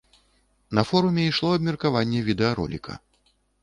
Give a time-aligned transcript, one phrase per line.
[0.79, 3.03] На форуме ішло абмеркаванне відэароліка.